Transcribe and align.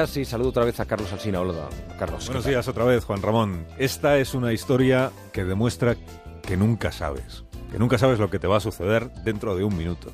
Y 0.00 0.24
saludo 0.24 0.50
otra 0.50 0.64
vez 0.64 0.78
a 0.78 0.84
Carlos 0.84 1.12
Alsina. 1.12 1.40
Hola, 1.40 1.68
Carlos. 1.98 2.26
Buenos 2.26 2.44
días 2.44 2.68
otra 2.68 2.84
vez, 2.84 3.04
Juan 3.04 3.20
Ramón. 3.20 3.66
Esta 3.78 4.16
es 4.18 4.32
una 4.32 4.52
historia 4.52 5.10
que 5.32 5.42
demuestra 5.42 5.96
que 6.40 6.56
nunca 6.56 6.92
sabes, 6.92 7.42
que 7.72 7.80
nunca 7.80 7.98
sabes 7.98 8.20
lo 8.20 8.30
que 8.30 8.38
te 8.38 8.46
va 8.46 8.58
a 8.58 8.60
suceder 8.60 9.12
dentro 9.24 9.56
de 9.56 9.64
un 9.64 9.76
minuto, 9.76 10.12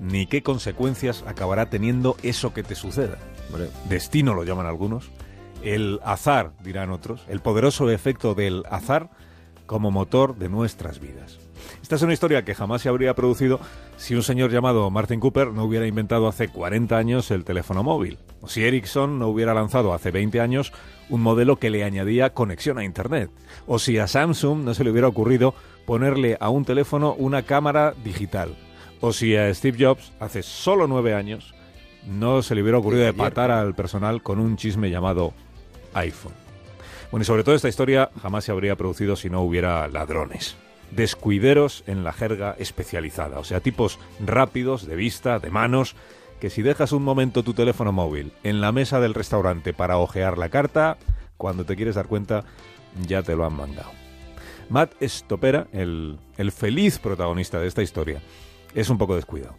ni 0.00 0.26
qué 0.26 0.42
consecuencias 0.42 1.24
acabará 1.26 1.68
teniendo 1.68 2.16
eso 2.22 2.54
que 2.54 2.62
te 2.62 2.74
suceda. 2.74 3.18
Destino 3.86 4.32
lo 4.32 4.44
llaman 4.44 4.64
algunos, 4.64 5.10
el 5.62 6.00
azar, 6.04 6.52
dirán 6.62 6.90
otros, 6.90 7.20
el 7.28 7.40
poderoso 7.40 7.90
efecto 7.90 8.34
del 8.34 8.64
azar 8.70 9.10
como 9.66 9.90
motor 9.90 10.36
de 10.38 10.48
nuestras 10.48 11.00
vidas. 11.00 11.38
Esta 11.82 11.96
es 11.96 12.02
una 12.02 12.12
historia 12.12 12.44
que 12.44 12.54
jamás 12.54 12.82
se 12.82 12.88
habría 12.88 13.14
producido 13.14 13.60
si 13.96 14.14
un 14.14 14.22
señor 14.22 14.50
llamado 14.50 14.90
Martin 14.90 15.20
Cooper 15.20 15.48
no 15.48 15.64
hubiera 15.64 15.86
inventado 15.86 16.28
hace 16.28 16.48
40 16.48 16.96
años 16.96 17.30
el 17.30 17.44
teléfono 17.44 17.82
móvil, 17.82 18.18
o 18.40 18.48
si 18.48 18.64
Ericsson 18.64 19.18
no 19.18 19.28
hubiera 19.28 19.54
lanzado 19.54 19.94
hace 19.94 20.10
20 20.10 20.40
años 20.40 20.72
un 21.08 21.22
modelo 21.22 21.56
que 21.56 21.70
le 21.70 21.84
añadía 21.84 22.34
conexión 22.34 22.78
a 22.78 22.84
Internet, 22.84 23.30
o 23.66 23.78
si 23.78 23.98
a 23.98 24.06
Samsung 24.06 24.64
no 24.64 24.74
se 24.74 24.84
le 24.84 24.90
hubiera 24.90 25.08
ocurrido 25.08 25.54
ponerle 25.86 26.36
a 26.40 26.50
un 26.50 26.64
teléfono 26.64 27.14
una 27.14 27.42
cámara 27.42 27.94
digital, 28.04 28.54
o 29.00 29.12
si 29.12 29.36
a 29.36 29.52
Steve 29.54 29.78
Jobs 29.80 30.12
hace 30.20 30.42
solo 30.42 30.86
nueve 30.86 31.14
años 31.14 31.54
no 32.06 32.42
se 32.42 32.54
le 32.54 32.62
hubiera 32.62 32.78
ocurrido 32.78 33.04
de 33.04 33.14
patar 33.14 33.50
al 33.50 33.74
personal 33.74 34.22
con 34.22 34.38
un 34.38 34.56
chisme 34.56 34.90
llamado 34.90 35.32
iPhone. 35.94 36.34
Bueno, 37.10 37.22
y 37.22 37.26
sobre 37.26 37.44
todo 37.44 37.54
esta 37.54 37.68
historia 37.68 38.10
jamás 38.20 38.44
se 38.44 38.52
habría 38.52 38.76
producido 38.76 39.16
si 39.16 39.30
no 39.30 39.40
hubiera 39.40 39.88
ladrones 39.88 40.56
descuideros 40.90 41.84
en 41.86 42.04
la 42.04 42.12
jerga 42.12 42.54
especializada, 42.58 43.38
o 43.38 43.44
sea, 43.44 43.60
tipos 43.60 43.98
rápidos, 44.20 44.86
de 44.86 44.96
vista, 44.96 45.38
de 45.38 45.50
manos, 45.50 45.96
que 46.40 46.50
si 46.50 46.62
dejas 46.62 46.92
un 46.92 47.02
momento 47.02 47.42
tu 47.42 47.54
teléfono 47.54 47.92
móvil 47.92 48.32
en 48.42 48.60
la 48.60 48.72
mesa 48.72 49.00
del 49.00 49.14
restaurante 49.14 49.72
para 49.72 49.98
ojear 49.98 50.38
la 50.38 50.48
carta, 50.48 50.96
cuando 51.36 51.64
te 51.64 51.76
quieres 51.76 51.96
dar 51.96 52.06
cuenta, 52.06 52.44
ya 53.06 53.22
te 53.22 53.36
lo 53.36 53.44
han 53.44 53.54
mandado. 53.54 53.90
Matt 54.68 54.92
Stopera, 55.02 55.66
el, 55.72 56.18
el 56.36 56.52
feliz 56.52 56.98
protagonista 56.98 57.58
de 57.58 57.66
esta 57.66 57.82
historia, 57.82 58.20
es 58.74 58.90
un 58.90 58.98
poco 58.98 59.16
descuidado. 59.16 59.56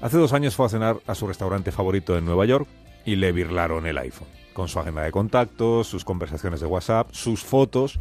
Hace 0.00 0.18
dos 0.18 0.32
años 0.32 0.56
fue 0.56 0.66
a 0.66 0.70
cenar 0.70 0.96
a 1.06 1.14
su 1.14 1.26
restaurante 1.26 1.70
favorito 1.70 2.18
en 2.18 2.24
Nueva 2.24 2.44
York 2.44 2.66
y 3.04 3.16
le 3.16 3.32
birlaron 3.32 3.86
el 3.86 3.98
iPhone, 3.98 4.28
con 4.52 4.68
su 4.68 4.80
agenda 4.80 5.02
de 5.02 5.12
contactos, 5.12 5.86
sus 5.86 6.04
conversaciones 6.04 6.60
de 6.60 6.66
WhatsApp, 6.66 7.08
sus 7.12 7.42
fotos 7.42 8.00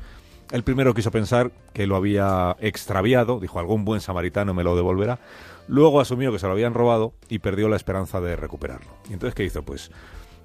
el 0.52 0.64
primero 0.64 0.94
quiso 0.94 1.12
pensar 1.12 1.52
que 1.74 1.88
lo 1.88 1.96
había 1.96 2.56
extraviado, 2.60 3.40
dijo 3.40 3.60
algún 3.60 3.86
buen 3.86 4.02
samaritano 4.02 4.54
me 4.54 4.64
lo 4.64 4.76
devolverá. 4.76 5.20
Luego 5.68 6.02
asumió 6.02 6.32
que 6.32 6.40
se 6.40 6.48
lo 6.48 6.54
habían 6.54 6.74
robado 6.74 7.14
y 7.30 7.40
perdió 7.40 7.70
la 7.70 7.76
esperanza 7.76 8.20
de 8.20 8.36
recuperarlo. 8.36 8.92
Y 9.10 9.14
entonces, 9.14 9.36
¿qué 9.36 9.44
hizo? 9.44 9.64
Pues, 9.64 9.92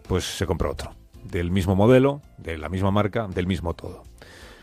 pues 0.07 0.25
se 0.25 0.47
compró 0.47 0.71
otro. 0.71 0.93
Del 1.25 1.51
mismo 1.51 1.75
modelo, 1.75 2.23
de 2.39 2.59
la 2.59 2.69
misma 2.69 2.91
marca, 2.91 3.27
del 3.27 3.47
mismo 3.47 3.75
todo. 3.75 4.05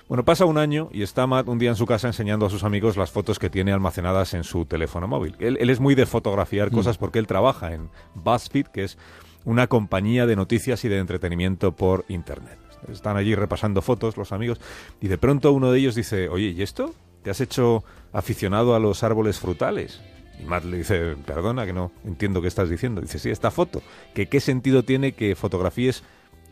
Bueno, 0.08 0.26
pasa 0.26 0.46
un 0.46 0.58
año 0.58 0.90
y 0.92 1.02
está 1.02 1.28
Matt 1.28 1.48
un 1.48 1.60
día 1.60 1.70
en 1.70 1.76
su 1.76 1.86
casa 1.86 2.08
enseñando 2.08 2.46
a 2.46 2.50
sus 2.50 2.64
amigos 2.64 2.98
las 2.98 3.12
fotos 3.12 3.40
que 3.40 3.50
tiene 3.50 3.72
almacenadas 3.72 4.34
en 4.34 4.44
su 4.44 4.66
teléfono 4.66 5.08
móvil. 5.08 5.36
Él, 5.40 5.70
es 5.70 5.80
muy 5.80 5.96
de 5.96 6.06
fotografiar 6.06 6.72
mm. 6.72 6.76
cosas 6.76 6.98
porque 6.98 7.20
él 7.20 7.28
trabaja 7.28 7.74
en 7.74 7.90
BuzzFeed, 8.16 8.68
que 8.68 8.84
es 8.84 8.98
una 9.46 9.68
compañía 9.68 10.26
de 10.26 10.36
noticias 10.36 10.84
y 10.86 10.90
de 10.90 11.00
entretenimiento 11.00 11.74
por 11.74 12.06
Internet. 12.10 12.63
Están 12.92 13.18
allí 13.18 13.36
repasando 13.36 13.82
fotos 13.82 14.18
los 14.18 14.32
amigos 14.32 14.60
y 15.02 15.08
de 15.08 15.18
pronto 15.18 15.52
uno 15.52 15.72
de 15.72 15.80
ellos 15.80 15.96
dice, 15.96 16.30
oye, 16.30 16.50
¿y 16.50 16.62
esto? 16.62 16.94
¿Te 17.24 17.30
has 17.30 17.42
hecho 17.42 17.84
aficionado 18.12 18.76
a 18.76 18.80
los 18.80 19.04
árboles 19.04 19.40
frutales? 19.40 20.02
Y 20.40 20.46
Matt 20.46 20.66
le 20.66 20.78
dice, 20.78 21.16
perdona, 21.26 21.66
que 21.66 21.74
no 21.74 21.92
entiendo 22.06 22.42
qué 22.42 22.48
estás 22.48 22.70
diciendo. 22.70 23.02
Dice, 23.02 23.20
sí, 23.20 23.30
esta 23.30 23.52
foto. 23.52 23.82
¿Que 24.14 24.28
¿Qué 24.28 24.40
sentido 24.40 24.84
tiene 24.84 25.14
que 25.14 25.36
fotografíes 25.36 26.04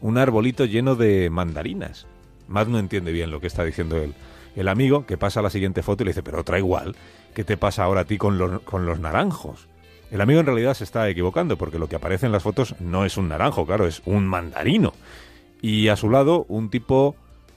un 0.02 0.18
arbolito 0.18 0.66
lleno 0.66 0.96
de 0.96 1.30
mandarinas? 1.30 2.08
Matt 2.48 2.68
no 2.68 2.80
entiende 2.80 3.12
bien 3.12 3.32
lo 3.32 3.42
que 3.42 3.48
está 3.48 3.64
diciendo 3.64 3.98
él. 3.98 4.14
El 4.56 4.68
amigo, 4.68 5.06
que 5.06 5.18
pasa 5.18 5.40
a 5.40 5.44
la 5.44 5.50
siguiente 5.50 5.82
foto 5.82 6.04
y 6.04 6.06
le 6.06 6.12
dice, 6.12 6.24
pero 6.24 6.42
otra 6.42 6.58
igual, 6.58 6.96
¿qué 7.34 7.44
te 7.44 7.58
pasa 7.58 7.84
ahora 7.84 8.02
a 8.02 8.06
ti 8.06 8.18
con 8.18 8.59
con 8.59 8.86
los 8.86 9.00
naranjos? 9.00 9.68
El 10.12 10.20
amigo 10.20 10.41
en 10.41 10.46
realidad 10.46 10.74
se 10.74 10.84
está 10.84 11.08
equivocando, 11.08 11.58
porque 11.58 11.80
lo 11.80 11.88
que 11.88 11.96
aparece 11.96 12.25
en 12.25 12.34
las 12.34 12.44
fotos 12.44 12.75
no 12.81 13.06
es 13.06 13.16
un 13.16 13.30
naranjo, 13.30 13.66
claro, 13.66 13.88
es 13.88 14.02
un 14.06 14.28
mandarino 14.28 14.94
y 15.61 15.88
a 15.89 15.95
su 15.95 16.09
lado 16.09 16.45
un 16.49 16.69
tipo 16.69 17.16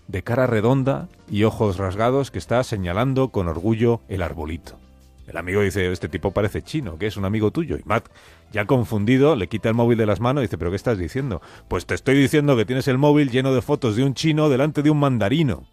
de 0.08 0.22
cara 0.22 0.46
redonda 0.46 1.08
y 1.30 1.44
ojos 1.44 1.78
rasgados 1.78 2.30
que 2.30 2.38
está 2.38 2.62
señalando 2.62 3.28
con 3.30 3.48
orgullo 3.48 4.00
el 4.08 4.22
arbolito. 4.22 4.78
El 5.26 5.38
amigo 5.38 5.62
dice, 5.62 5.90
este 5.90 6.10
tipo 6.10 6.32
parece 6.32 6.60
chino, 6.60 6.98
que 6.98 7.06
es 7.06 7.16
un 7.16 7.24
amigo 7.24 7.50
tuyo. 7.50 7.78
Y 7.78 7.82
Matt, 7.86 8.08
ya 8.52 8.66
confundido, 8.66 9.36
le 9.36 9.48
quita 9.48 9.70
el 9.70 9.74
móvil 9.74 9.96
de 9.96 10.04
las 10.04 10.20
manos 10.20 10.42
y 10.42 10.46
dice, 10.46 10.58
¿pero 10.58 10.70
qué 10.70 10.76
estás 10.76 10.98
diciendo? 10.98 11.40
Pues 11.68 11.86
te 11.86 11.94
estoy 11.94 12.16
diciendo 12.16 12.56
que 12.56 12.66
tienes 12.66 12.88
el 12.88 12.98
móvil 12.98 13.30
lleno 13.30 13.54
de 13.54 13.62
fotos 13.62 13.96
de 13.96 14.04
un 14.04 14.12
chino 14.12 14.50
delante 14.50 14.82
de 14.82 14.90
un 14.90 15.00
mandarino. 15.00 15.64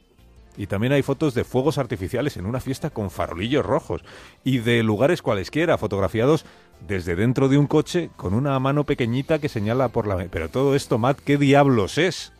Y 0.57 0.67
también 0.67 0.93
hay 0.93 1.01
fotos 1.01 1.33
de 1.33 1.43
fuegos 1.43 1.77
artificiales 1.77 2.37
en 2.37 2.45
una 2.45 2.59
fiesta 2.59 2.89
con 2.89 3.09
farolillos 3.09 3.65
rojos 3.65 4.03
y 4.43 4.59
de 4.59 4.83
lugares 4.83 5.21
cualesquiera 5.21 5.77
fotografiados 5.77 6.45
desde 6.87 7.15
dentro 7.15 7.47
de 7.47 7.57
un 7.57 7.67
coche 7.67 8.09
con 8.17 8.33
una 8.33 8.57
mano 8.59 8.83
pequeñita 8.85 9.39
que 9.39 9.49
señala 9.49 9.89
por 9.89 10.07
la... 10.07 10.17
Pero 10.29 10.49
todo 10.49 10.75
esto, 10.75 10.97
Matt, 10.97 11.19
¿qué 11.19 11.37
diablos 11.37 11.97
es? 11.97 12.33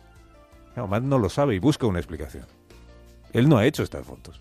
No, 0.76 0.86
Matt 0.86 1.02
no 1.02 1.18
lo 1.18 1.28
sabe 1.28 1.54
y 1.54 1.58
busca 1.58 1.86
una 1.86 1.98
explicación. 1.98 2.46
Él 3.32 3.48
no 3.48 3.58
ha 3.58 3.66
hecho 3.66 3.82
estas 3.82 4.06
fotos. 4.06 4.40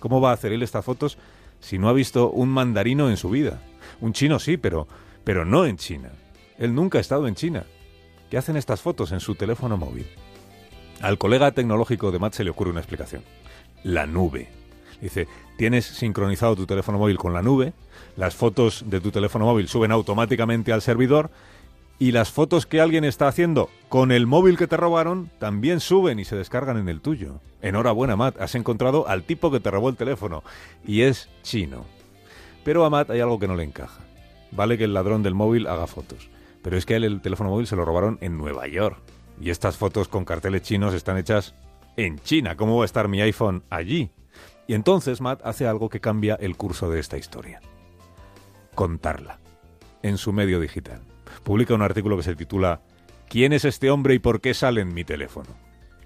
¿Cómo 0.00 0.20
va 0.20 0.30
a 0.30 0.34
hacer 0.34 0.52
él 0.52 0.62
estas 0.62 0.84
fotos 0.84 1.18
si 1.60 1.78
no 1.78 1.88
ha 1.88 1.92
visto 1.92 2.30
un 2.30 2.48
mandarino 2.48 3.10
en 3.10 3.16
su 3.16 3.30
vida? 3.30 3.60
Un 4.00 4.12
chino 4.12 4.38
sí, 4.38 4.56
pero, 4.56 4.86
pero 5.24 5.44
no 5.44 5.66
en 5.66 5.76
China. 5.76 6.10
Él 6.58 6.74
nunca 6.74 6.98
ha 6.98 7.00
estado 7.00 7.26
en 7.26 7.34
China. 7.34 7.64
¿Qué 8.30 8.38
hacen 8.38 8.56
estas 8.56 8.80
fotos 8.80 9.12
en 9.12 9.20
su 9.20 9.34
teléfono 9.34 9.76
móvil? 9.76 10.06
Al 11.00 11.18
colega 11.18 11.52
tecnológico 11.52 12.12
de 12.12 12.18
Matt 12.18 12.34
se 12.34 12.44
le 12.44 12.50
ocurre 12.50 12.70
una 12.70 12.80
explicación. 12.80 13.22
La 13.82 14.06
nube. 14.06 14.48
Dice, 15.00 15.28
tienes 15.56 15.84
sincronizado 15.84 16.56
tu 16.56 16.66
teléfono 16.66 16.98
móvil 16.98 17.18
con 17.18 17.32
la 17.32 17.42
nube, 17.42 17.72
las 18.16 18.34
fotos 18.34 18.84
de 18.86 19.00
tu 19.00 19.10
teléfono 19.10 19.44
móvil 19.44 19.68
suben 19.68 19.92
automáticamente 19.92 20.72
al 20.72 20.82
servidor 20.82 21.30
y 21.98 22.12
las 22.12 22.30
fotos 22.30 22.66
que 22.66 22.80
alguien 22.80 23.04
está 23.04 23.28
haciendo 23.28 23.70
con 23.88 24.10
el 24.10 24.26
móvil 24.26 24.56
que 24.56 24.66
te 24.66 24.76
robaron 24.76 25.30
también 25.38 25.80
suben 25.80 26.18
y 26.18 26.24
se 26.24 26.36
descargan 26.36 26.76
en 26.76 26.88
el 26.88 27.00
tuyo. 27.00 27.40
Enhorabuena, 27.62 28.16
Matt, 28.16 28.40
has 28.40 28.54
encontrado 28.54 29.08
al 29.08 29.22
tipo 29.22 29.50
que 29.50 29.60
te 29.60 29.70
robó 29.70 29.88
el 29.88 29.96
teléfono 29.96 30.42
y 30.86 31.02
es 31.02 31.28
chino. 31.42 31.84
Pero 32.64 32.84
a 32.84 32.90
Matt 32.90 33.10
hay 33.10 33.20
algo 33.20 33.38
que 33.38 33.48
no 33.48 33.54
le 33.54 33.64
encaja. 33.64 34.00
Vale 34.50 34.78
que 34.78 34.84
el 34.84 34.94
ladrón 34.94 35.22
del 35.22 35.34
móvil 35.34 35.66
haga 35.66 35.86
fotos, 35.86 36.28
pero 36.62 36.76
es 36.76 36.86
que 36.86 36.96
el 36.96 37.20
teléfono 37.20 37.50
móvil 37.50 37.66
se 37.66 37.76
lo 37.76 37.84
robaron 37.84 38.18
en 38.20 38.38
Nueva 38.38 38.66
York. 38.66 38.98
Y 39.40 39.50
estas 39.50 39.76
fotos 39.76 40.08
con 40.08 40.24
carteles 40.24 40.62
chinos 40.62 40.94
están 40.94 41.16
hechas 41.16 41.54
en 41.96 42.18
China. 42.20 42.56
¿Cómo 42.56 42.76
va 42.76 42.84
a 42.84 42.86
estar 42.86 43.08
mi 43.08 43.20
iPhone 43.20 43.64
allí? 43.70 44.10
Y 44.66 44.74
entonces 44.74 45.20
Matt 45.20 45.40
hace 45.44 45.66
algo 45.66 45.88
que 45.88 46.00
cambia 46.00 46.34
el 46.34 46.56
curso 46.56 46.90
de 46.90 47.00
esta 47.00 47.18
historia. 47.18 47.60
Contarla. 48.74 49.38
En 50.02 50.18
su 50.18 50.32
medio 50.32 50.60
digital. 50.60 51.00
Publica 51.42 51.74
un 51.74 51.82
artículo 51.82 52.16
que 52.16 52.22
se 52.22 52.36
titula 52.36 52.82
¿Quién 53.28 53.52
es 53.52 53.64
este 53.64 53.90
hombre 53.90 54.14
y 54.14 54.18
por 54.18 54.40
qué 54.40 54.54
sale 54.54 54.80
en 54.80 54.94
mi 54.94 55.04
teléfono? 55.04 55.48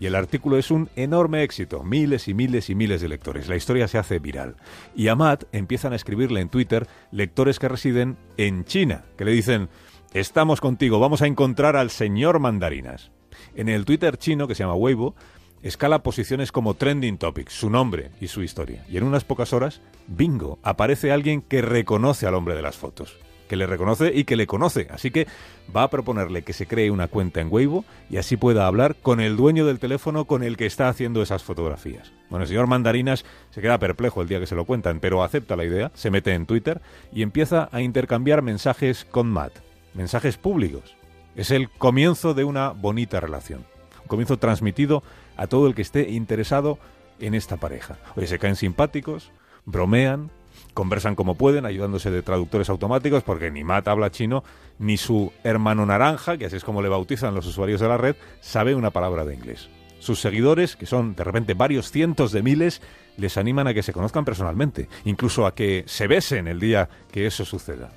Y 0.00 0.06
el 0.06 0.14
artículo 0.14 0.58
es 0.58 0.70
un 0.70 0.88
enorme 0.94 1.42
éxito, 1.42 1.82
miles 1.82 2.28
y 2.28 2.34
miles 2.34 2.70
y 2.70 2.74
miles 2.74 3.00
de 3.00 3.08
lectores. 3.08 3.48
La 3.48 3.56
historia 3.56 3.88
se 3.88 3.98
hace 3.98 4.20
viral. 4.20 4.56
Y 4.94 5.08
a 5.08 5.16
Matt 5.16 5.44
empiezan 5.52 5.92
a 5.92 5.96
escribirle 5.96 6.40
en 6.40 6.48
Twitter 6.48 6.86
lectores 7.10 7.58
que 7.58 7.68
residen 7.68 8.16
en 8.36 8.64
China, 8.64 9.04
que 9.16 9.24
le 9.24 9.32
dicen, 9.32 9.68
estamos 10.12 10.60
contigo, 10.60 11.00
vamos 11.00 11.22
a 11.22 11.26
encontrar 11.26 11.74
al 11.74 11.90
señor 11.90 12.38
mandarinas. 12.38 13.10
En 13.56 13.68
el 13.68 13.84
Twitter 13.84 14.16
chino, 14.16 14.46
que 14.46 14.54
se 14.54 14.62
llama 14.62 14.74
Weibo, 14.74 15.16
escala 15.62 16.02
posiciones 16.02 16.52
como 16.52 16.74
trending 16.74 17.18
topics, 17.18 17.52
su 17.52 17.70
nombre 17.70 18.10
y 18.20 18.28
su 18.28 18.42
historia. 18.42 18.84
Y 18.88 18.96
en 18.96 19.04
unas 19.04 19.24
pocas 19.24 19.52
horas, 19.52 19.80
bingo, 20.06 20.58
aparece 20.62 21.12
alguien 21.12 21.42
que 21.42 21.62
reconoce 21.62 22.26
al 22.26 22.34
hombre 22.34 22.54
de 22.54 22.62
las 22.62 22.76
fotos. 22.76 23.18
Que 23.48 23.56
le 23.56 23.66
reconoce 23.66 24.12
y 24.14 24.24
que 24.24 24.36
le 24.36 24.46
conoce. 24.46 24.88
Así 24.90 25.10
que 25.10 25.26
va 25.74 25.84
a 25.84 25.90
proponerle 25.90 26.42
que 26.42 26.52
se 26.52 26.66
cree 26.66 26.90
una 26.90 27.08
cuenta 27.08 27.40
en 27.40 27.48
Weibo 27.50 27.84
y 28.10 28.18
así 28.18 28.36
pueda 28.36 28.66
hablar 28.66 28.96
con 28.96 29.20
el 29.20 29.36
dueño 29.36 29.64
del 29.64 29.78
teléfono 29.78 30.26
con 30.26 30.42
el 30.42 30.58
que 30.58 30.66
está 30.66 30.88
haciendo 30.90 31.22
esas 31.22 31.42
fotografías. 31.42 32.12
Bueno, 32.28 32.42
el 32.42 32.48
señor 32.48 32.66
Mandarinas 32.66 33.24
se 33.50 33.62
queda 33.62 33.78
perplejo 33.78 34.20
el 34.20 34.28
día 34.28 34.38
que 34.38 34.46
se 34.46 34.54
lo 34.54 34.66
cuentan, 34.66 35.00
pero 35.00 35.22
acepta 35.22 35.56
la 35.56 35.64
idea, 35.64 35.90
se 35.94 36.10
mete 36.10 36.34
en 36.34 36.44
Twitter 36.44 36.82
y 37.10 37.22
empieza 37.22 37.70
a 37.72 37.80
intercambiar 37.80 38.42
mensajes 38.42 39.06
con 39.06 39.30
Matt. 39.30 39.60
Mensajes 39.94 40.36
públicos 40.36 40.94
es 41.34 41.50
el 41.50 41.70
comienzo 41.70 42.34
de 42.34 42.44
una 42.44 42.70
bonita 42.70 43.20
relación. 43.20 43.64
Un 44.02 44.08
comienzo 44.08 44.38
transmitido 44.38 45.02
a 45.38 45.46
todo 45.46 45.66
el 45.66 45.74
que 45.74 45.80
esté 45.80 46.10
interesado 46.10 46.78
en 47.18 47.34
esta 47.34 47.56
pareja. 47.56 47.96
Oye, 48.16 48.26
se 48.26 48.38
caen 48.38 48.56
simpáticos, 48.56 49.32
bromean, 49.64 50.30
conversan 50.74 51.14
como 51.14 51.36
pueden, 51.36 51.64
ayudándose 51.64 52.10
de 52.10 52.20
traductores 52.20 52.68
automáticos, 52.68 53.22
porque 53.22 53.50
ni 53.50 53.64
Matt 53.64 53.88
habla 53.88 54.10
chino, 54.10 54.44
ni 54.78 54.98
su 54.98 55.32
hermano 55.42 55.86
naranja, 55.86 56.36
que 56.36 56.44
así 56.44 56.56
es 56.56 56.64
como 56.64 56.82
le 56.82 56.90
bautizan 56.90 57.34
los 57.34 57.46
usuarios 57.46 57.80
de 57.80 57.88
la 57.88 57.96
red, 57.96 58.16
sabe 58.40 58.74
una 58.74 58.90
palabra 58.90 59.24
de 59.24 59.34
inglés. 59.34 59.70
Sus 59.98 60.20
seguidores, 60.20 60.76
que 60.76 60.84
son 60.84 61.16
de 61.16 61.24
repente 61.24 61.54
varios 61.54 61.90
cientos 61.90 62.30
de 62.30 62.42
miles, 62.42 62.82
les 63.16 63.38
animan 63.38 63.66
a 63.66 63.74
que 63.74 63.82
se 63.82 63.94
conozcan 63.94 64.26
personalmente, 64.26 64.88
incluso 65.06 65.46
a 65.46 65.54
que 65.54 65.84
se 65.86 66.06
besen 66.06 66.46
el 66.46 66.60
día 66.60 66.90
que 67.10 67.26
eso 67.26 67.46
suceda. 67.46 67.90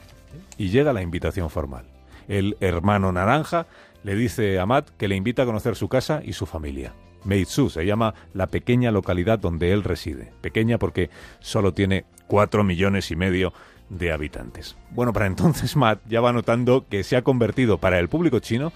Y 0.57 0.69
llega 0.69 0.93
la 0.93 1.01
invitación 1.01 1.49
formal 1.49 1.91
el 2.31 2.57
hermano 2.61 3.11
naranja 3.11 3.67
le 4.03 4.15
dice 4.15 4.59
a 4.59 4.65
Matt 4.65 4.91
que 4.97 5.07
le 5.07 5.15
invita 5.15 5.43
a 5.43 5.45
conocer 5.45 5.75
su 5.75 5.89
casa 5.89 6.21
y 6.23 6.33
su 6.33 6.45
familia. 6.45 6.93
Meizhou 7.23 7.69
se 7.69 7.85
llama 7.85 8.13
la 8.33 8.47
pequeña 8.47 8.91
localidad 8.91 9.39
donde 9.39 9.71
él 9.71 9.83
reside. 9.83 10.31
Pequeña 10.41 10.77
porque 10.77 11.09
solo 11.39 11.73
tiene 11.73 12.05
cuatro 12.27 12.63
millones 12.63 13.11
y 13.11 13.15
medio 13.15 13.53
de 13.89 14.11
habitantes. 14.11 14.77
Bueno, 14.91 15.13
para 15.13 15.27
entonces 15.27 15.75
Matt 15.75 16.01
ya 16.07 16.21
va 16.21 16.33
notando 16.33 16.85
que 16.89 17.03
se 17.03 17.17
ha 17.17 17.23
convertido 17.23 17.77
para 17.77 17.99
el 17.99 18.09
público 18.09 18.39
chino 18.39 18.73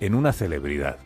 en 0.00 0.14
una 0.14 0.32
celebridad. 0.32 0.98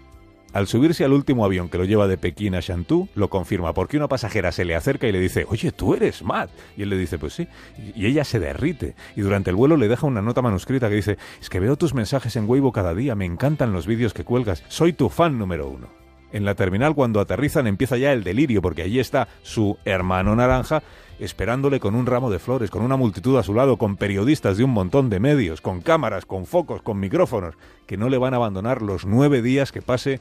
Al 0.53 0.67
subirse 0.67 1.05
al 1.05 1.13
último 1.13 1.45
avión 1.45 1.69
que 1.69 1.79
lo 1.79 1.85
lleva 1.85 2.09
de 2.09 2.19
Pekín 2.19 2.57
a 2.57 2.61
Shantou, 2.61 3.09
lo 3.15 3.31
confirma 3.31 3.73
porque 3.73 3.97
una 3.97 4.09
pasajera 4.09 4.51
se 4.51 4.65
le 4.65 4.75
acerca 4.75 5.07
y 5.07 5.13
le 5.13 5.21
dice, 5.21 5.47
oye, 5.49 5.71
tú 5.71 5.95
eres 5.95 6.25
Matt. 6.25 6.51
Y 6.77 6.83
él 6.83 6.91
le 6.91 6.99
dice, 6.99 7.19
pues 7.19 7.35
sí. 7.35 7.47
Y 7.95 8.07
ella 8.07 8.25
se 8.25 8.41
derrite. 8.41 8.97
Y 9.15 9.21
durante 9.21 9.51
el 9.51 9.57
vuelo 9.57 9.77
le 9.77 9.87
deja 9.87 10.09
una 10.09 10.23
nota 10.23 10.43
manuscrita 10.43 10.89
que 10.89 10.97
dice, 10.97 11.19
es 11.41 11.49
que 11.51 11.61
veo 11.61 11.77
tus 11.77 11.95
mensajes 11.95 12.35
en 12.35 12.51
Weibo 12.51 12.73
cada 12.73 12.95
día, 12.95 13.15
me 13.15 13.27
encantan 13.27 13.73
los 13.73 13.87
vídeos 13.87 14.13
que 14.13 14.25
cuelgas, 14.25 14.65
soy 14.67 14.93
tu 14.93 15.09
fan 15.09 15.39
número 15.39 15.69
uno. 15.69 16.00
En 16.33 16.45
la 16.45 16.55
terminal 16.55 16.95
cuando 16.95 17.21
aterrizan 17.21 17.67
empieza 17.67 17.97
ya 17.97 18.13
el 18.13 18.25
delirio 18.25 18.63
porque 18.63 18.83
allí 18.83 19.01
está 19.01 19.29
su 19.43 19.79
hermano 19.85 20.37
naranja 20.37 20.83
esperándole 21.19 21.81
con 21.81 21.95
un 21.95 22.07
ramo 22.07 22.31
de 22.31 22.39
flores, 22.39 22.71
con 22.71 22.83
una 22.83 22.97
multitud 22.97 23.37
a 23.37 23.43
su 23.43 23.53
lado, 23.53 23.77
con 23.77 23.97
periodistas 23.97 24.57
de 24.57 24.65
un 24.65 24.71
montón 24.71 25.11
de 25.11 25.21
medios, 25.21 25.61
con 25.61 25.83
cámaras, 25.83 26.25
con 26.25 26.47
focos, 26.47 26.81
con 26.81 26.99
micrófonos, 26.99 27.57
que 27.87 27.99
no 27.99 28.09
le 28.09 28.17
van 28.17 28.33
a 28.33 28.39
abandonar 28.39 28.81
los 28.81 29.05
nueve 29.05 29.43
días 29.43 29.71
que 29.71 29.83
pase 29.83 30.21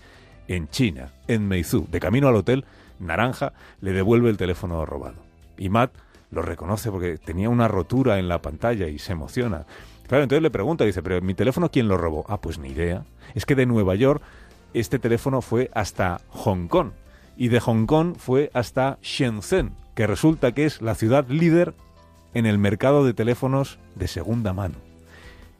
en 0.50 0.68
China, 0.68 1.14
en 1.28 1.48
Meizhou. 1.48 1.88
De 1.90 2.02
camino 2.02 2.28
al 2.28 2.36
hotel, 2.36 2.66
Naranja 3.00 3.54
le 3.80 3.94
devuelve 3.94 4.30
el 4.30 4.38
teléfono 4.38 4.86
robado. 4.86 5.24
Y 5.58 5.70
Matt 5.70 5.94
lo 6.32 6.42
reconoce 6.42 6.92
porque 6.92 7.18
tenía 7.18 7.50
una 7.50 7.70
rotura 7.70 8.20
en 8.20 8.28
la 8.28 8.42
pantalla 8.42 8.88
y 8.88 9.00
se 9.00 9.14
emociona. 9.14 9.66
Claro, 10.08 10.24
entonces 10.24 10.44
le 10.44 10.52
pregunta, 10.52 10.84
dice, 10.84 11.02
pero 11.02 11.22
mi 11.22 11.34
teléfono 11.34 11.70
¿quién 11.70 11.88
lo 11.88 11.98
robó? 11.98 12.26
Ah, 12.28 12.42
pues 12.42 12.60
ni 12.60 12.70
idea. 12.70 13.06
Es 13.36 13.46
que 13.46 13.56
de 13.56 13.66
Nueva 13.66 13.96
York 13.96 14.22
este 14.74 15.00
teléfono 15.00 15.42
fue 15.42 15.70
hasta 15.74 16.22
Hong 16.30 16.68
Kong 16.68 16.92
y 17.38 17.48
de 17.48 17.60
Hong 17.60 17.86
Kong 17.86 18.16
fue 18.18 18.52
hasta 18.54 18.98
Shenzhen, 19.02 19.72
que 19.96 20.08
resulta 20.08 20.52
que 20.52 20.66
es 20.66 20.82
la 20.82 20.96
ciudad 20.96 21.28
líder 21.30 21.74
en 22.34 22.46
el 22.46 22.58
mercado 22.58 23.06
de 23.06 23.14
teléfonos 23.14 23.80
de 23.96 24.08
segunda 24.08 24.54
mano. 24.54 24.76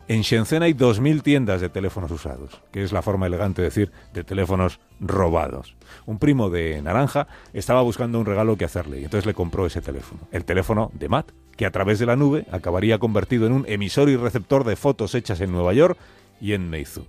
En 0.10 0.22
Shenzhen 0.22 0.64
hay 0.64 0.74
2.000 0.74 1.22
tiendas 1.22 1.62
de 1.62 1.70
teléfonos 1.70 2.10
usados, 2.10 2.62
que 2.72 2.84
es 2.84 2.92
la 2.92 3.04
forma 3.04 3.28
elegante 3.28 3.62
de 3.62 3.68
decir 3.68 3.92
de 4.12 4.24
teléfonos 4.24 4.80
robados. 5.00 5.76
Un 6.08 6.18
primo 6.18 6.50
de 6.50 6.82
Naranja 6.82 7.28
estaba 7.54 7.84
buscando 7.84 8.20
un 8.20 8.26
regalo 8.26 8.58
que 8.58 8.66
hacerle 8.66 9.00
y 9.00 9.04
entonces 9.04 9.28
le 9.28 9.36
compró 9.36 9.68
ese 9.68 9.82
teléfono, 9.82 10.22
el 10.32 10.46
teléfono 10.46 10.90
de 10.96 11.10
Matt, 11.10 11.32
que 11.56 11.68
a 11.68 11.72
través 11.72 12.00
de 12.00 12.08
la 12.08 12.16
nube 12.16 12.48
acabaría 12.52 12.98
convertido 12.98 13.46
en 13.46 13.54
un 13.54 13.66
emisor 13.68 14.10
y 14.10 14.16
receptor 14.16 14.64
de 14.64 14.76
fotos 14.76 15.14
hechas 15.14 15.42
en 15.42 15.52
Nueva 15.52 15.74
York 15.74 15.98
y 16.42 16.54
en 16.54 16.70
Meizhou. 16.72 17.06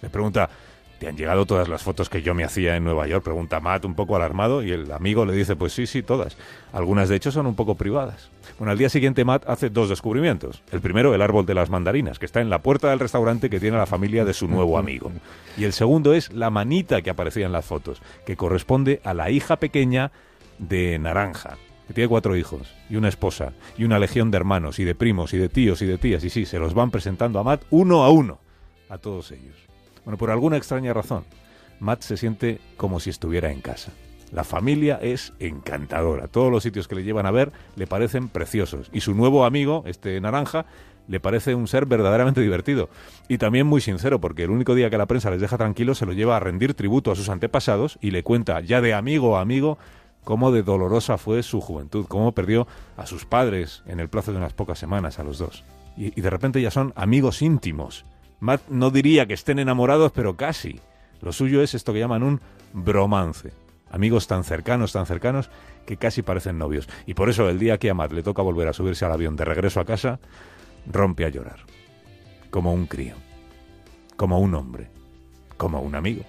Le 0.00 0.08
pregunta, 0.08 0.48
¿Te 1.02 1.08
han 1.08 1.16
llegado 1.16 1.46
todas 1.46 1.66
las 1.66 1.82
fotos 1.82 2.08
que 2.08 2.22
yo 2.22 2.32
me 2.32 2.44
hacía 2.44 2.76
en 2.76 2.84
Nueva 2.84 3.08
York? 3.08 3.24
Pregunta 3.24 3.58
Matt 3.58 3.84
un 3.84 3.96
poco 3.96 4.14
alarmado 4.14 4.62
y 4.62 4.70
el 4.70 4.92
amigo 4.92 5.24
le 5.24 5.32
dice, 5.32 5.56
pues 5.56 5.72
sí, 5.72 5.84
sí, 5.84 6.04
todas. 6.04 6.36
Algunas 6.72 7.08
de 7.08 7.16
hecho 7.16 7.32
son 7.32 7.48
un 7.48 7.56
poco 7.56 7.74
privadas. 7.74 8.30
Bueno, 8.56 8.70
al 8.70 8.78
día 8.78 8.88
siguiente 8.88 9.24
Matt 9.24 9.42
hace 9.48 9.68
dos 9.68 9.88
descubrimientos. 9.88 10.62
El 10.70 10.80
primero, 10.80 11.12
el 11.12 11.20
árbol 11.20 11.44
de 11.44 11.54
las 11.54 11.70
mandarinas, 11.70 12.20
que 12.20 12.26
está 12.26 12.40
en 12.40 12.50
la 12.50 12.62
puerta 12.62 12.88
del 12.88 13.00
restaurante 13.00 13.50
que 13.50 13.58
tiene 13.58 13.78
la 13.78 13.86
familia 13.86 14.24
de 14.24 14.32
su 14.32 14.46
nuevo 14.46 14.78
amigo. 14.78 15.10
Y 15.56 15.64
el 15.64 15.72
segundo 15.72 16.14
es 16.14 16.32
la 16.32 16.50
manita 16.50 17.02
que 17.02 17.10
aparecía 17.10 17.46
en 17.46 17.52
las 17.52 17.64
fotos, 17.64 18.00
que 18.24 18.36
corresponde 18.36 19.00
a 19.02 19.12
la 19.12 19.28
hija 19.28 19.56
pequeña 19.56 20.12
de 20.60 21.00
Naranja, 21.00 21.56
que 21.88 21.94
tiene 21.94 22.06
cuatro 22.06 22.36
hijos 22.36 22.72
y 22.88 22.94
una 22.94 23.08
esposa 23.08 23.54
y 23.76 23.82
una 23.82 23.98
legión 23.98 24.30
de 24.30 24.36
hermanos 24.36 24.78
y 24.78 24.84
de 24.84 24.94
primos 24.94 25.34
y 25.34 25.38
de 25.38 25.48
tíos 25.48 25.82
y 25.82 25.86
de 25.86 25.98
tías. 25.98 26.22
Y 26.22 26.30
sí, 26.30 26.46
se 26.46 26.60
los 26.60 26.74
van 26.74 26.92
presentando 26.92 27.40
a 27.40 27.42
Matt 27.42 27.64
uno 27.70 28.04
a 28.04 28.10
uno, 28.10 28.38
a 28.88 28.98
todos 28.98 29.32
ellos. 29.32 29.71
Bueno, 30.04 30.18
por 30.18 30.30
alguna 30.30 30.56
extraña 30.56 30.92
razón, 30.92 31.24
Matt 31.80 32.02
se 32.02 32.16
siente 32.16 32.60
como 32.76 33.00
si 33.00 33.10
estuviera 33.10 33.50
en 33.50 33.60
casa. 33.60 33.92
La 34.32 34.44
familia 34.44 34.98
es 35.02 35.34
encantadora. 35.40 36.26
Todos 36.26 36.50
los 36.50 36.62
sitios 36.62 36.88
que 36.88 36.94
le 36.94 37.04
llevan 37.04 37.26
a 37.26 37.30
ver 37.30 37.52
le 37.76 37.86
parecen 37.86 38.28
preciosos. 38.28 38.88
Y 38.92 39.00
su 39.00 39.14
nuevo 39.14 39.44
amigo, 39.44 39.84
este 39.86 40.18
naranja, 40.20 40.64
le 41.06 41.20
parece 41.20 41.54
un 41.54 41.68
ser 41.68 41.84
verdaderamente 41.84 42.40
divertido. 42.40 42.88
Y 43.28 43.38
también 43.38 43.66
muy 43.66 43.80
sincero, 43.82 44.20
porque 44.20 44.44
el 44.44 44.50
único 44.50 44.74
día 44.74 44.88
que 44.88 44.96
la 44.96 45.06
prensa 45.06 45.30
les 45.30 45.40
deja 45.40 45.58
tranquilos 45.58 45.98
se 45.98 46.06
lo 46.06 46.14
lleva 46.14 46.36
a 46.36 46.40
rendir 46.40 46.72
tributo 46.72 47.10
a 47.10 47.14
sus 47.14 47.28
antepasados 47.28 47.98
y 48.00 48.10
le 48.10 48.22
cuenta 48.22 48.60
ya 48.60 48.80
de 48.80 48.94
amigo 48.94 49.36
a 49.36 49.42
amigo 49.42 49.76
cómo 50.24 50.52
de 50.52 50.62
dolorosa 50.62 51.18
fue 51.18 51.42
su 51.42 51.60
juventud, 51.60 52.06
cómo 52.08 52.32
perdió 52.32 52.66
a 52.96 53.06
sus 53.06 53.26
padres 53.26 53.82
en 53.86 54.00
el 54.00 54.08
plazo 54.08 54.32
de 54.32 54.38
unas 54.38 54.54
pocas 54.54 54.78
semanas 54.78 55.18
a 55.18 55.24
los 55.24 55.38
dos. 55.38 55.64
Y, 55.96 56.18
y 56.18 56.22
de 56.22 56.30
repente 56.30 56.62
ya 56.62 56.70
son 56.70 56.92
amigos 56.96 57.42
íntimos. 57.42 58.06
Matt 58.42 58.68
no 58.68 58.90
diría 58.90 59.24
que 59.26 59.34
estén 59.34 59.60
enamorados, 59.60 60.10
pero 60.10 60.36
casi. 60.36 60.80
Lo 61.20 61.30
suyo 61.30 61.62
es 61.62 61.74
esto 61.74 61.92
que 61.92 62.00
llaman 62.00 62.24
un 62.24 62.40
bromance. 62.72 63.52
Amigos 63.88 64.26
tan 64.26 64.42
cercanos, 64.42 64.92
tan 64.92 65.06
cercanos, 65.06 65.48
que 65.86 65.96
casi 65.96 66.22
parecen 66.22 66.58
novios. 66.58 66.88
Y 67.06 67.14
por 67.14 67.30
eso 67.30 67.48
el 67.48 67.60
día 67.60 67.78
que 67.78 67.88
a 67.88 67.94
Matt 67.94 68.10
le 68.10 68.24
toca 68.24 68.42
volver 68.42 68.66
a 68.66 68.72
subirse 68.72 69.04
al 69.04 69.12
avión 69.12 69.36
de 69.36 69.44
regreso 69.44 69.78
a 69.78 69.84
casa, 69.84 70.18
rompe 70.90 71.24
a 71.24 71.28
llorar. 71.28 71.60
Como 72.50 72.74
un 72.74 72.86
crío. 72.86 73.14
Como 74.16 74.40
un 74.40 74.56
hombre. 74.56 74.90
Como 75.56 75.80
un 75.80 75.94
amigo. 75.94 76.24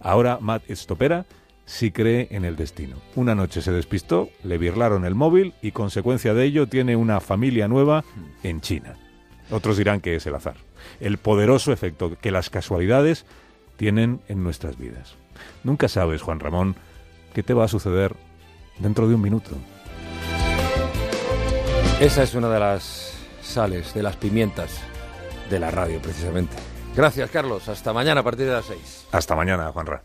Ahora 0.00 0.38
Matt 0.40 0.70
Estopera 0.70 1.26
sí 1.64 1.90
cree 1.90 2.28
en 2.30 2.44
el 2.44 2.54
destino. 2.54 2.94
Una 3.16 3.34
noche 3.34 3.60
se 3.60 3.72
despistó, 3.72 4.28
le 4.44 4.56
birlaron 4.56 5.04
el 5.04 5.16
móvil 5.16 5.54
y 5.62 5.72
consecuencia 5.72 6.32
de 6.32 6.44
ello 6.44 6.68
tiene 6.68 6.94
una 6.94 7.18
familia 7.18 7.66
nueva 7.66 8.04
en 8.44 8.60
China. 8.60 8.96
Otros 9.50 9.76
dirán 9.76 10.00
que 10.00 10.14
es 10.14 10.24
el 10.26 10.36
azar. 10.36 10.69
El 11.00 11.18
poderoso 11.18 11.72
efecto 11.72 12.16
que 12.20 12.30
las 12.30 12.50
casualidades 12.50 13.24
tienen 13.76 14.20
en 14.28 14.42
nuestras 14.42 14.78
vidas. 14.78 15.14
Nunca 15.64 15.88
sabes, 15.88 16.22
Juan 16.22 16.40
Ramón, 16.40 16.76
qué 17.34 17.42
te 17.42 17.54
va 17.54 17.64
a 17.64 17.68
suceder 17.68 18.14
dentro 18.78 19.08
de 19.08 19.14
un 19.14 19.22
minuto. 19.22 19.50
Esa 22.00 22.22
es 22.22 22.34
una 22.34 22.48
de 22.48 22.60
las 22.60 23.14
sales, 23.42 23.94
de 23.94 24.02
las 24.02 24.16
pimientas 24.16 24.80
de 25.50 25.58
la 25.58 25.70
radio, 25.70 26.00
precisamente. 26.00 26.56
Gracias, 26.96 27.30
Carlos. 27.30 27.68
Hasta 27.68 27.92
mañana 27.92 28.20
a 28.20 28.24
partir 28.24 28.46
de 28.46 28.52
las 28.52 28.64
seis. 28.64 29.06
Hasta 29.12 29.36
mañana, 29.36 29.70
Juanra. 29.72 30.02